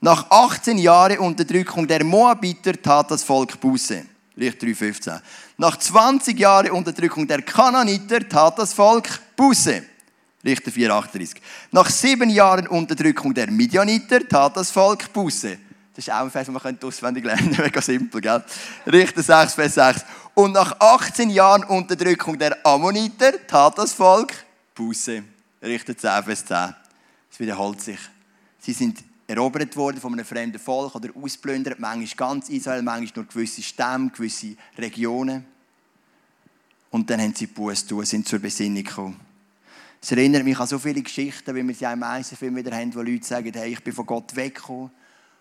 [0.00, 4.04] Nach 18 Jahren Unterdrückung der Moabiter tat das Volk Buße.
[4.38, 5.20] Richter 3, 15.
[5.56, 9.82] Nach 20 Jahren Unterdrückung der Kananiter tat das Volk Buße.
[10.44, 11.42] Richter 4, 38.
[11.72, 15.58] Nach sieben Jahren Unterdrückung der Midianiter tat das Volk Buße.
[15.96, 17.62] Das ist auch ein Vers, den man auswendig lernen könnte.
[17.62, 18.44] Mega simpel, gell?
[18.86, 20.04] Richter 6, Vers 6.
[20.34, 24.34] Und nach 18 Jahren Unterdrückung der Ammoniter tat das Volk
[24.74, 25.22] Buße.
[25.62, 26.74] Richter 10, Vers 10.
[27.32, 27.98] Es wiederholt sich.
[28.58, 33.32] Sie sind erobert worden von einem fremden Volk oder ausplündert, manchmal ganz Israel, manchmal nur
[33.32, 35.46] gewisse Stämme, gewisse Regionen.
[36.90, 39.18] Und dann haben sie Buße tun, sind zur Besinnung gekommen.
[40.02, 42.94] Es erinnert mich an so viele Geschichten, wie wir sie auch im Eisenfilm wieder haben,
[42.94, 44.90] wo Leute sagen, hey, ich bin von Gott weggekommen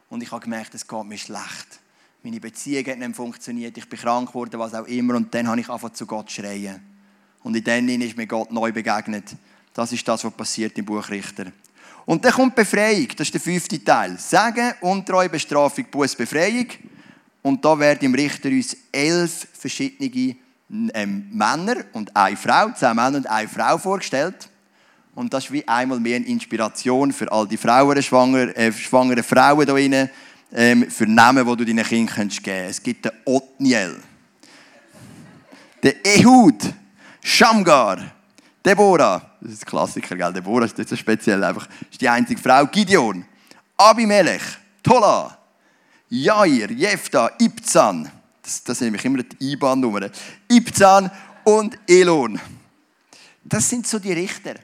[0.09, 1.79] und ich habe gemerkt, es geht mir schlecht.
[2.23, 5.15] Meine Beziehung hat nicht funktioniert, ich bin krank geworden, was auch immer.
[5.15, 6.81] Und dann habe ich angefangen zu Gott schreien.
[7.43, 9.35] Und in dem ist mir Gott neu begegnet.
[9.73, 11.45] Das ist das, was passiert im Buch Richter.
[12.05, 14.17] Und dann kommt Befreiung, das ist der fünfte Teil.
[14.17, 16.67] Sagen, Untreue, Bestrafung, Buß, Befreiung.
[17.41, 20.35] Und da werden im Richter uns elf verschiedene
[20.93, 24.49] ähm, Männer und eine Frau, zehn Männer und eine Frau vorgestellt.
[25.15, 29.23] Und das ist wie einmal mehr eine Inspiration für all die Frauen, schwanger, äh, schwangere
[29.23, 30.09] Frauen hier drin,
[30.53, 32.47] ähm, für Namen, die du deinen Kindern geben kannst.
[32.47, 33.95] Es gibt den Otniel,
[35.81, 36.73] den Ehud,
[37.23, 38.11] Shamgar,
[38.63, 40.33] Deborah, das ist ein Klassiker, gell?
[40.33, 43.23] Deborah ist nicht so speziell, einfach ist die einzige Frau, Gideon,
[43.77, 44.43] Abimelech,
[44.83, 45.37] Tola,
[46.09, 50.11] Jair, Jefta, Ibzan, das, das sind nämlich immer die IBAN-Nummern,
[50.51, 51.09] Ibzan
[51.45, 52.39] und Elon.
[53.43, 54.55] Das sind so die Richter.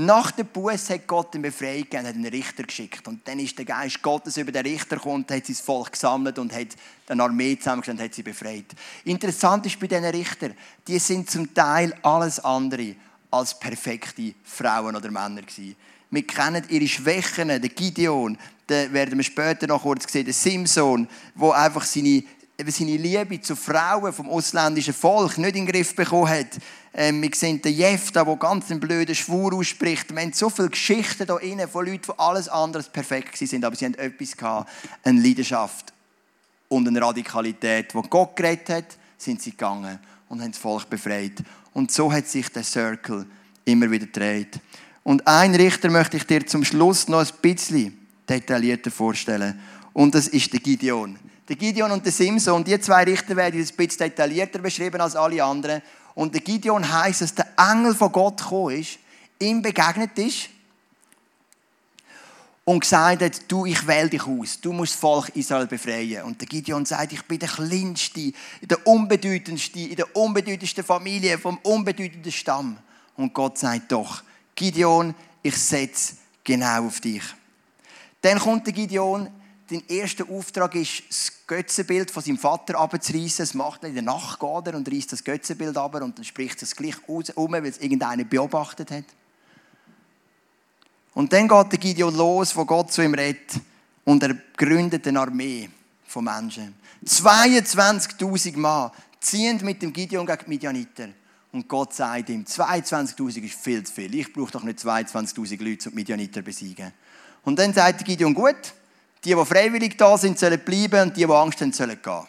[0.00, 3.08] Nach der Buße hat Gott den Befreiung gegeben, hat einen Richter geschickt.
[3.08, 6.54] Und dann ist der Geist Gottes über den Richter gekommen, hat sein Volk gesammelt und
[6.54, 6.68] hat
[7.08, 8.66] eine Armee zusammengestellt und hat sie befreit.
[9.02, 10.54] Interessant ist bei diesen Richtern,
[10.86, 12.94] die sind zum Teil alles andere
[13.32, 15.74] als perfekte Frauen oder Männer gewesen.
[16.12, 21.08] Wir kennen ihre Schwächen, den Gideon, den werden wir später noch kurz sehen, den Simson,
[21.34, 22.22] wo einfach seine
[22.60, 26.58] eben seine Liebe zu Frauen vom ausländischen Volk nicht in den Griff bekommen hat.
[26.92, 30.12] Ähm, wir sehen den Jefta, der ganz einen blöden Schwur ausspricht.
[30.12, 33.76] Wir haben so viele Geschichten da drin von Leuten, die alles andere perfekt sind, aber
[33.76, 34.70] sie haben etwas gehabt,
[35.04, 35.92] eine Leidenschaft
[36.68, 37.94] und eine Radikalität.
[37.94, 41.44] Wo Gott geredet hat, sind sie gegangen und haben das Volk befreit.
[41.74, 43.24] Und so hat sich der Circle
[43.66, 44.58] immer wieder gedreht.
[45.04, 49.60] Und ein Richter möchte ich dir zum Schluss noch ein bisschen detaillierter vorstellen.
[49.92, 51.18] Und das ist der Gideon.
[51.48, 55.42] Der Gideon und der Simson, die zwei Richter werden ein bisschen detaillierter beschrieben als alle
[55.42, 55.80] anderen.
[56.14, 58.98] Und der Gideon heißt, dass der Engel von Gott gekommen ist,
[59.38, 60.50] ihm begegnet ist
[62.64, 66.24] und gesagt hat, du, ich wähle dich aus, du musst das Volk Israel befreien.
[66.24, 71.56] Und der Gideon sagt, ich bin der Kleinste, der Unbedeutendste, in der unbedeutendsten Familie, vom
[71.62, 72.76] unbedeutendsten Stamm.
[73.16, 74.22] Und Gott sagt doch,
[74.54, 77.22] Gideon, ich setze genau auf dich.
[78.20, 79.28] Dann kommt der Gideon,
[79.70, 83.44] dein erster Auftrag ist, das Götzenbild von seinem Vater abzureißen.
[83.44, 86.24] Das macht er in der Nacht, geht er und reißt das Götzenbild ab und dann
[86.24, 89.04] spricht es gleich um, weil es irgendeiner beobachtet hat.
[91.14, 93.60] Und dann geht der Gideon los, wo Gott zu ihm redet.
[94.04, 95.68] Und er gründet eine Armee
[96.06, 96.74] von Menschen.
[97.04, 101.08] 22.000 Mann ziehen mit dem Gideon gegen die Midianiter.
[101.50, 104.14] Und Gott sagt ihm, 22.000 ist viel zu viel.
[104.14, 106.92] Ich brauche doch nicht 22.000 Leute, um die Midianiter zu besiegen.
[107.44, 108.74] Und dann sagt der Gideon, gut,
[109.24, 112.26] die, die freiwillig da sind, sollen bleiben und die, die Angst haben, sollen gehen.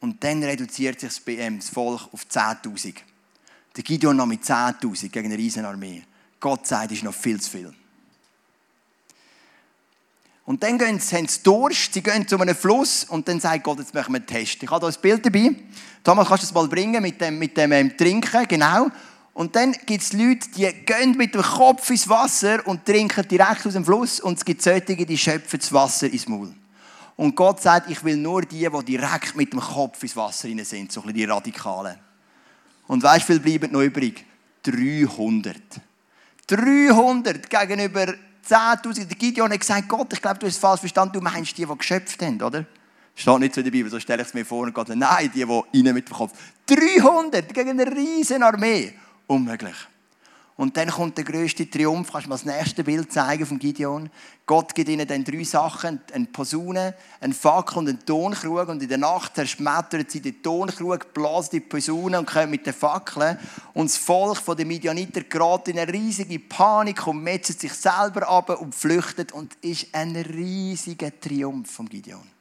[0.00, 2.94] Und dann reduziert sich das Volk auf 10.000.
[3.76, 6.02] Der Gideon noch mit 10.000 gegen eine riesen Armee.
[6.40, 7.74] Gott sagt, es ist noch viel zu viel.
[10.46, 13.62] Und dann gehen sie, haben sie Durst, sie gehen zu einem Fluss und dann sagt
[13.62, 14.60] Gott, jetzt machen wir einen Test.
[14.60, 15.54] Ich habe hier ein Bild dabei.
[16.02, 18.88] Thomas, kannst du das mal bringen mit dem, mit dem ähm, Trinken, genau.
[19.32, 23.66] Und dann gibt es Leute, die gehen mit dem Kopf ins Wasser und trinken direkt
[23.66, 26.52] aus dem Fluss und es gibt solche, die schöpfen das Wasser ins Maul.
[27.16, 30.66] Und Gott sagt, ich will nur die, die direkt mit dem Kopf ins Wasser sind,
[30.66, 31.96] so ein bisschen die Radikalen.
[32.86, 34.24] Und weißt du, wie viel bleiben noch übrig?
[34.64, 35.56] 300.
[36.46, 38.14] 300 gegenüber
[38.48, 39.04] 10.000.
[39.04, 41.64] Der Gideon hat gesagt, Gott, ich glaube, du hast es falsch verstanden, du meinst die,
[41.64, 42.66] die geschöpft haben, oder?
[43.14, 44.98] Steht nicht so in der Bibel, so stelle ich es mir vor und Gott sagt,
[44.98, 46.32] nein, die, die rein mit dem Kopf.
[46.66, 48.94] 300 gegen eine riesen Armee.
[49.30, 49.76] Unmöglich.
[50.56, 52.10] Und dann kommt der größte Triumph.
[52.10, 54.10] Kannst du mal das nächste Bild zeigen von Gideon?
[54.44, 58.68] Gott gibt ihnen dann drei Sachen: eine Posaune, ein Fackel und einen Tonkrug.
[58.68, 62.74] Und in der Nacht zerschmettert sie den Tonkrug, bläst die Posaune und kommt mit den
[62.74, 63.38] Fackeln.
[63.72, 68.60] Und das Volk der Midianiter gerät in eine riesige Panik und metzelt sich selber ab
[68.60, 69.30] und flüchtet.
[69.30, 72.39] Und ist ein riesiger Triumph von Gideon.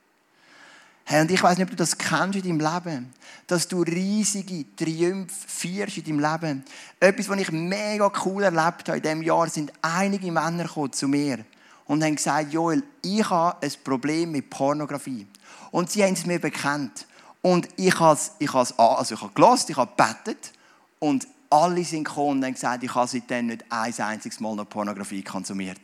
[1.12, 3.12] Hey, und ich weiß nicht, ob du das kennst in deinem Leben,
[3.48, 6.64] dass du riesige Triumph feierst in deinem Leben.
[7.00, 11.44] Etwas, was ich mega cool erlebt habe in diesem Jahr, sind einige Männer zu mir
[11.88, 15.26] und haben gesagt, Joel, ich habe ein Problem mit Pornografie.
[15.72, 17.08] Und sie haben es mir bekannt.
[17.42, 20.52] Und ich habe es, ich habe es, also ich habe gelost, ich habe gebetet
[21.00, 24.70] und alle sind gekommen und haben gesagt, ich habe seitdem nicht ein einziges Mal noch
[24.70, 25.82] Pornografie konsumiert.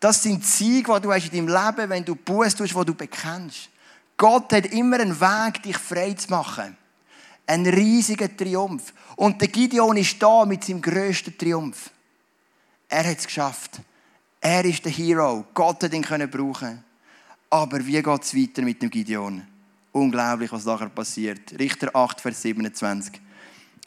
[0.00, 2.92] Das sind Siege, die du hast in deinem Leben, wenn du Buß tust, wo du
[2.92, 3.70] bekennst.
[4.16, 6.76] Gott hat immer einen Weg, dich frei zu machen.
[7.46, 8.92] Ein riesiger Triumph.
[9.16, 11.90] Und der Gideon ist da mit seinem grössten Triumph.
[12.88, 13.80] Er hat es geschafft.
[14.40, 15.44] Er ist der Hero.
[15.54, 16.82] Gott hat ihn können brauchen.
[17.50, 19.42] Aber wie geht es weiter mit dem Gideon?
[19.92, 21.58] Unglaublich, was nachher passiert.
[21.58, 23.20] Richter 8, Vers 27.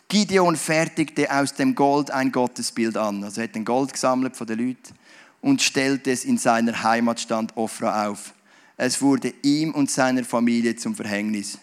[0.07, 3.23] Gideon fertigte aus dem Gold ein Gottesbild an.
[3.23, 4.95] Also er hat ein Gold gesammelt von den Leuten
[5.41, 8.33] und stellte es in seiner Heimatstadt Ofra auf.
[8.77, 11.57] Es wurde ihm und seiner Familie zum Verhängnis.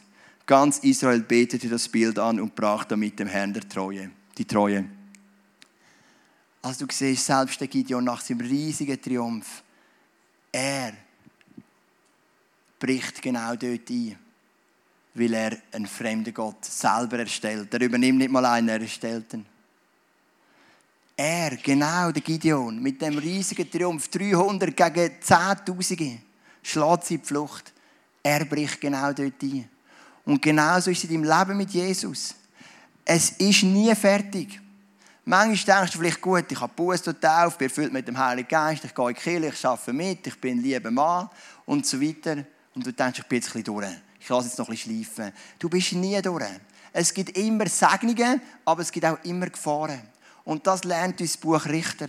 [0.47, 4.85] Ganz Israel betete das Bild an und brach damit dem Herrn der Treue, die Treue.
[6.61, 9.63] Also du siehst selbst der Gideon nach seinem riesigen Triumph,
[10.51, 10.93] er
[12.79, 14.19] bricht genau dort ein,
[15.15, 17.73] weil er einen fremden Gott selber erstellt.
[17.73, 19.47] Er übernimmt nicht mal einen, er erstellt ihn.
[21.17, 26.19] Er, genau der Gideon, mit dem riesigen Triumph, 300 gegen 10.000
[26.65, 27.73] schlägt sie die Flucht.
[28.23, 29.69] Er bricht genau dort ein.
[30.25, 32.35] Und genauso ist es in deinem Leben mit Jesus.
[33.05, 34.61] Es ist nie fertig.
[35.27, 38.49] Manchmal denkst du vielleicht, gut, ich habe Buß und Taufe, bin erfüllt mit dem Heiligen
[38.49, 41.31] Geist, ich gehe in die Kirche, ich arbeite mit, ich bin ein lieber Mann
[41.65, 42.45] und so weiter.
[42.75, 43.87] Und du denkst, ich bin jetzt ein bisschen durch.
[44.21, 45.33] Ich lasse jetzt noch ein bisschen schleifen.
[45.59, 46.45] Du bist nie durch.
[46.93, 50.01] Es gibt immer Segnungen, aber es gibt auch immer Gefahren.
[50.45, 52.09] Und das lernt uns das Buch Richter.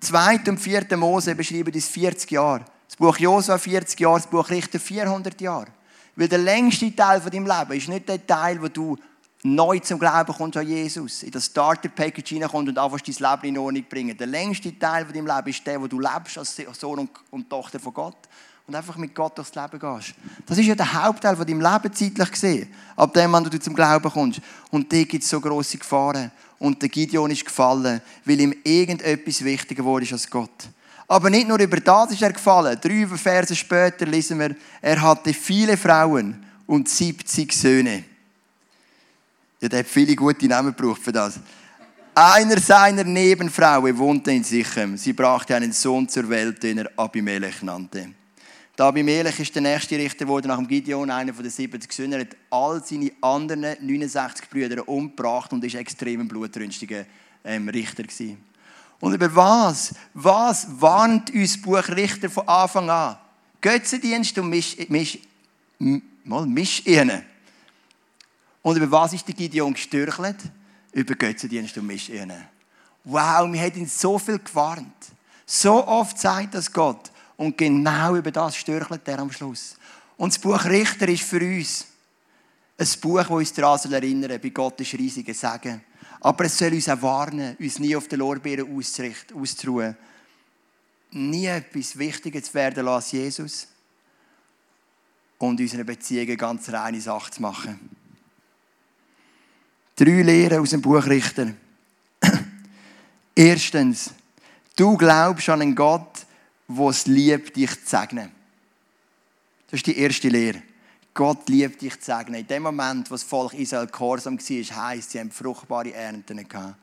[0.00, 0.40] 2.
[0.48, 0.96] und 4.
[0.96, 2.64] Mose beschreiben uns 40 Jahre.
[2.86, 5.66] Das Buch Josua 40 Jahre, das Buch Richter 400 Jahre.
[6.14, 8.96] Weil der längste Teil von deinem Leben ist nicht der Teil, wo du
[9.42, 13.58] neu zum Glauben kommst an Jesus, in das Starter-Package hineinkommst und anfängst dein Leben in
[13.58, 14.16] Ordnung bringen.
[14.16, 17.78] Der längste Teil von deinem Leben ist der, wo du lebst als Sohn und Tochter
[17.78, 18.16] von Gott
[18.66, 20.14] und einfach mit Gott durchs Leben gehst.
[20.46, 23.74] Das ist ja der Hauptteil von deinem Leben zeitlich gesehen, ab dem, wann du zum
[23.74, 24.40] Glauben kommst.
[24.70, 26.32] Und da gibt es so grosse Gefahren.
[26.58, 30.68] Und der Gideon ist gefallen, weil ihm irgendetwas wichtiger wurde als Gott.
[31.08, 32.78] Aber nicht nur über das ist er gefallen.
[32.80, 38.04] Drei Verse später lesen wir, er hatte viele Frauen und 70 Söhne.
[39.60, 41.38] Ja, der hat viele gute Namen gebraucht für das.
[42.14, 44.96] Einer seiner Nebenfrauen wohnte in Sichem.
[44.96, 48.08] Sie brachte einen Sohn zur Welt, den er Abimelech nannte.
[48.76, 52.12] Der Abimelech ist der nächste Richter geworden nach dem Gideon, einer von den 70 Söhnen.
[52.14, 57.06] Er hat all seine anderen 69 Brüder umgebracht und ist extrem blutrünstiger
[57.44, 58.38] ähm, Richter gewesen.
[59.00, 59.94] Und über was?
[60.14, 63.18] Was warnt uns Buch Richter von Anfang an?
[63.60, 65.18] Götzendienst und Misch, Misch,
[66.24, 67.22] mal Mischehen.
[68.62, 70.38] Und über was ist der Gideon gestürchelt?
[70.92, 72.32] Über Götzendienst und Mischehen.
[73.04, 74.94] Wow, wir haben ihn so viel gewarnt.
[75.44, 77.10] So oft sagt das Gott.
[77.36, 79.76] Und genau über das stürchelt er am Schluss.
[80.16, 81.86] Und das Buch Richter ist für uns
[82.78, 85.82] ein Buch, das uns daran erinnern bei Gottes riesigen Segen.
[86.20, 88.68] Aber es soll uns auch warnen, uns nie auf den Lorbeeren
[89.34, 89.96] auszuruhen.
[91.10, 93.68] Nie etwas Wichtiger zu werden lassen Jesus.
[95.38, 97.78] Und unsere Beziehungen ganz reine Sache zu machen.
[99.94, 101.52] Drei Lehren aus dem Buch Richter.
[103.34, 104.10] Erstens,
[104.74, 106.26] du glaubst an einen Gott,
[106.68, 108.30] der es liebt, dich zu segnen.
[109.70, 110.62] Das ist die erste Lehre.
[111.16, 112.40] Gott liebt dich zu segnen.
[112.40, 116.76] In dem Moment, wo das Volk Israel gehorsam war, heisst, sie haben fruchtbare Ernten gehabt.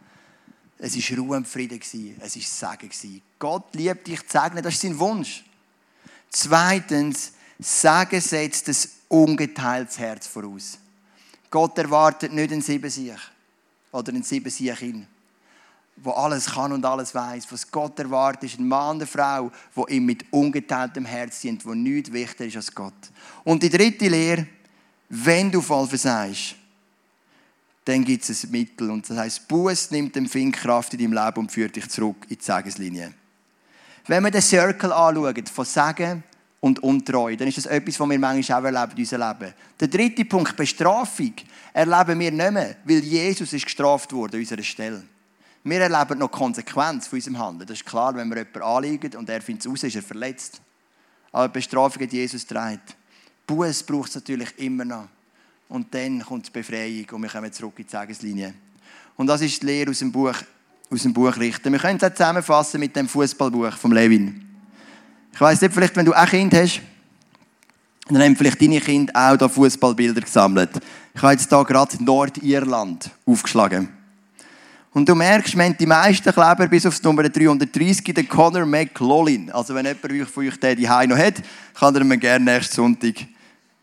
[0.80, 1.80] Es war Ruhe und Frieden.
[1.80, 1.94] Es
[2.36, 3.22] war Segen.
[3.38, 4.64] Gott liebt dich zu segnen.
[4.64, 5.46] Das ist sein Wunsch.
[6.32, 8.76] Zweitens, Segen setzt ein
[9.08, 10.80] ungeteiltes Herz voraus.
[11.52, 13.20] Gott erwartet nicht einen Siebensieg
[13.92, 14.82] oder einen Siebensieg
[15.98, 17.48] wo alles kann und alles weiß.
[17.52, 21.74] Was Gott erwartet, ist ein Mann eine Frau, die ihm mit ungeteiltem Herz sind, wo
[21.74, 22.94] nichts wichtiger ist als Gott.
[23.44, 24.48] Und die dritte Lehre,
[25.10, 26.56] wenn du voll versagst,
[27.86, 28.90] dann gibt es ein Mittel.
[28.90, 32.26] Und das heißt, Buß nimmt dem Fink Kraft in deinem Leben und führt dich zurück
[32.30, 33.14] in die Segenslinie.
[34.08, 36.24] Wenn wir den Circle anschauen, von Segen
[36.60, 39.54] und Untreue, dann ist das etwas, was wir manchmal auch erleben in unserem Leben.
[39.80, 41.34] Der dritte Punkt, Bestrafung,
[41.74, 45.04] erleben wir nicht mehr, weil Jesus ist gestraft wurde an unserer Stelle.
[45.66, 47.68] Wir erleben noch Konsequenz von unserem Handeln.
[47.68, 50.62] Das ist klar, wenn wir jemanden anliegen und er findet es aus, ist er verletzt.
[51.32, 52.96] Aber die Bestrafung hat Jesus trägt.
[53.48, 55.08] Buß braucht es natürlich immer noch.
[55.70, 58.54] Und dann kommt die Befreiung und wir kommen zurück in die Segenslinie.
[59.16, 60.36] Und das ist die Lehre aus dem Buch,
[60.92, 61.72] aus dem Buch Richter.
[61.72, 64.48] Wir können es zusammenfassen mit dem Fußballbuch von Levin.
[65.32, 66.82] Ich weiß nicht, vielleicht, wenn du ein Kind hast,
[68.08, 70.72] dann haben vielleicht deine Kinder auch da Fußballbilder gesammelt.
[71.16, 74.03] Ich habe jetzt hier gerade Nordirland aufgeschlagen.
[74.94, 79.50] Und du merkst, wir haben die meisten Kleber bis aufs Nummer 330, den Conor McLaughlin.
[79.50, 81.42] Also wenn jemand von euch den die noch hat,
[81.74, 83.16] kann er mir gerne nächsten Sonntag,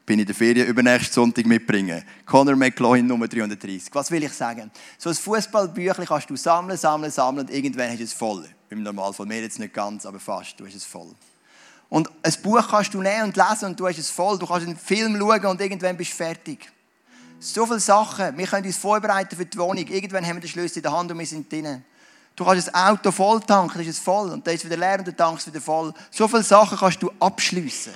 [0.07, 2.05] bin in der Ferien, übernächsten Sonntag mitbringen.
[2.25, 3.93] Conor McLaughlin Nummer 330.
[3.93, 4.71] Was will ich sagen?
[4.99, 8.45] So ein Fußballbüchlein kannst du sammeln, sammeln, sammeln und irgendwann hast du es voll.
[8.71, 11.13] Im Normalfall, mir jetzt nicht ganz, aber fast, du hast es voll.
[11.89, 14.39] Und ein Buch kannst du nehmen und lesen und du hast es voll.
[14.39, 16.71] Du kannst einen Film schauen und irgendwann bist du fertig.
[17.43, 18.37] So viele Sachen.
[18.37, 19.87] Wir können uns vorbereiten für die Wohnung.
[19.87, 21.83] Irgendwann haben wir den Schlüssel in der Hand und wir sind drinnen.
[22.37, 24.31] Du kannst das Auto voll tanken, dann ist es voll.
[24.31, 25.95] Und dann ist es wieder leer und du tankst wieder voll.
[26.11, 27.95] So viele Sachen kannst du abschliessen.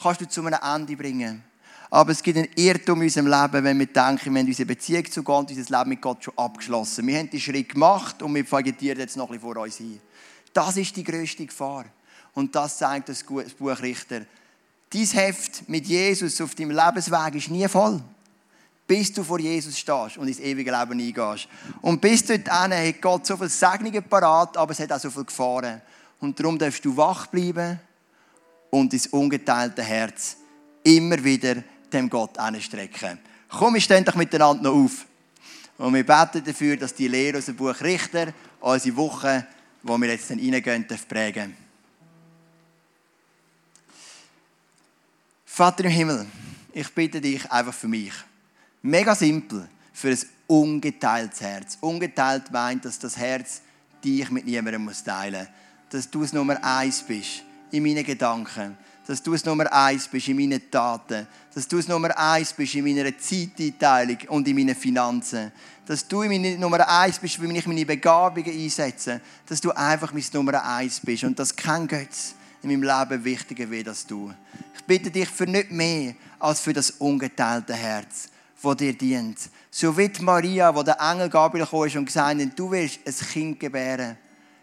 [0.00, 1.42] Kannst du zu einem Ende bringen.
[1.90, 5.10] Aber es gibt einen Irrtum in unserem Leben, wenn wir denken, wir haben unsere Beziehung
[5.10, 7.04] zu Gott, unser Leben mit Gott schon abgeschlossen.
[7.08, 10.00] Wir haben den Schritt gemacht und wir vegetieren jetzt noch ein bisschen vor uns hin.
[10.52, 11.86] Das ist die grösste Gefahr.
[12.34, 14.20] Und das zeigt das Buch Richter.
[14.90, 18.00] Dein Heft mit Jesus auf deinem Lebensweg ist nie voll
[18.90, 21.46] bis du vor Jesus stehst und ins ewige Leben eingehst.
[21.80, 25.26] Und bis dorthin hat Gott so viele Segnungen parat, aber es hat auch so viele
[25.26, 25.80] Gefahren.
[26.18, 27.78] Und darum darfst du wach bleiben
[28.68, 30.38] und dein ungeteilte Herz
[30.82, 33.20] immer wieder dem Gott anstrecken.
[33.48, 35.06] Komm, wir stehen doch miteinander noch auf.
[35.78, 39.46] Und wir beten dafür, dass die Lehre aus dem Buch Richter unsere Woche,
[39.84, 41.56] wo wir jetzt hineingehen, prägen
[45.46, 46.26] Vater im Himmel,
[46.72, 48.14] ich bitte dich einfach für mich.
[48.82, 51.78] Mega simpel für ein ungeteiltes Herz.
[51.82, 53.60] Ungeteilt meint, dass das Herz
[54.02, 55.48] dich mit niemandem muss teilen muss.
[55.90, 58.78] Dass du es Nummer eins bist in meinen Gedanken.
[59.06, 61.26] Dass du es Nummer eins bist in meinen Taten.
[61.52, 65.52] Dass du es Nummer eins bist in meiner Zeiteinteilung und in meinen Finanzen.
[65.84, 69.20] Dass du Nummer eins bist, wenn ich meine Begabungen einsetze.
[69.44, 73.70] Dass du einfach mein Nummer eins bist und dass kein Götz in meinem Leben wichtiger
[73.70, 74.32] wird als du.
[74.74, 78.30] Ich bitte dich für nicht mehr als für das ungeteilte Herz
[78.62, 79.38] wo dir dient.
[79.70, 83.60] So wie Maria, wo der Engel Gabriel kam und gesagt hat, du wirst ein Kind
[83.60, 84.16] gebären.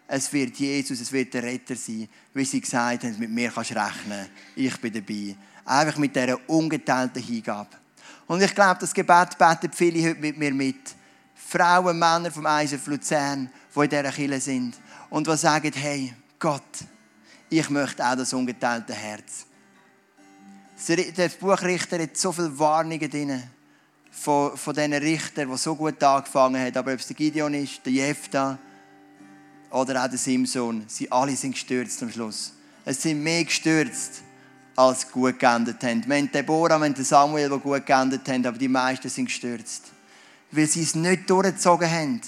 [0.08, 2.08] Es wird Jesus, es wird der Retter sein.
[2.34, 4.28] Wie sie gesagt haben, mit mir kannst du rechnen.
[4.56, 5.36] Ich bin dabei.
[5.66, 7.72] Einfach mit dieser ungeteilten Hingabe.
[8.28, 10.96] Und ich glaube, das Gebet beten viele heute mit mir mit.
[11.36, 14.76] Frauen, Männer vom Eisen Luzern, die in dieser Kirche sind.
[15.10, 16.62] Und die sagen, hey, Gott,
[17.50, 19.46] ich möchte auch das ungeteilte Herz.
[20.88, 23.44] Der Buchrichter hat so viele Warnungen drin
[24.28, 27.80] von, von diesen Richtern, die so gut angefangen haben, aber ob es der Gideon ist,
[27.86, 28.58] der Jephtha
[29.72, 32.52] oder auch der Simson, sie alle sind gestürzt am Schluss.
[32.84, 34.24] Es sind mehr gestürzt,
[34.76, 36.06] als gut geendet haben.
[36.06, 39.84] Wir haben Deborah, wir haben Samuel, die gut geendet haben, aber die meisten sind gestürzt.
[40.52, 42.20] Weil sie es nicht durchgezogen haben.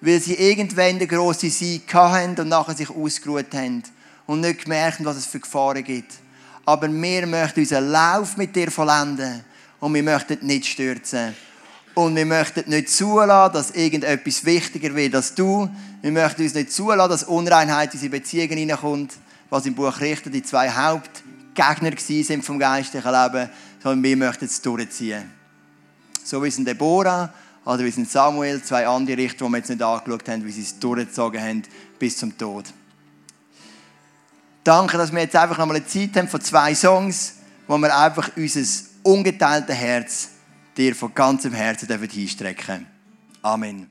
[0.00, 3.84] Weil sie irgendwann den grossen Sieg hatten und nachher sich ausgeruht haben
[4.26, 6.12] und nicht gemerkt haben, was es für Gefahren gibt.
[6.64, 9.44] Aber wir möchten unseren Lauf mit dir vollenden
[9.80, 11.34] und wir möchten nicht stürzen.
[11.94, 15.68] Und wir möchten nicht zulassen, dass irgendetwas wichtiger wird als du.
[16.02, 19.14] Wir möchten uns nicht zulassen, dass Unreinheit in unsere Beziehungen hineinkommt,
[19.48, 23.50] was im Buch Richter die zwei Hauptgegner sind vom geistlichen Leben,
[23.82, 25.30] sondern wir möchten es durchziehen.
[26.22, 27.32] So wie es in Deborah
[27.64, 30.52] oder wie es in Samuel, zwei andere Richter, die wir jetzt nicht angeschaut haben, wie
[30.52, 31.62] sie es durchgezogen haben
[31.98, 32.66] bis zum Tod.
[34.62, 37.34] Danke, dass wir jetzt einfach nochmal eine Zeit haben von zwei Songs,
[37.66, 40.28] wo wir einfach unser ungeteiltes Herz
[40.76, 42.86] dir von ganzem Herzen hinstrecken.
[43.42, 43.89] Amen.